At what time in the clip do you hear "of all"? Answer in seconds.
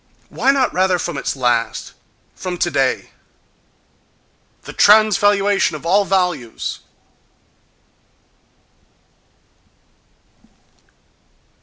5.75-6.05